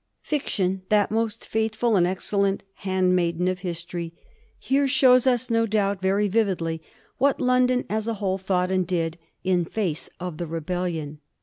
Fiction, 0.23 0.81
that 0.89 1.11
most 1.11 1.47
faithful 1.47 1.95
and 1.95 2.07
excellent 2.07 2.63
handmaiden 2.77 3.47
of 3.47 3.59
history, 3.59 4.13
here 4.57 4.87
shows 4.87 5.27
us 5.27 5.51
no 5.51 5.67
doubt 5.67 6.01
very 6.01 6.27
vividly 6.27 6.81
what 7.19 7.39
London 7.39 7.85
as 7.87 8.07
a 8.07 8.15
whole 8.15 8.39
thought 8.39 8.71
and 8.71 8.87
did 8.87 9.19
in 9.43 9.63
face 9.63 10.09
of 10.19 10.37
the 10.37 10.47
rebellion. 10.47 11.19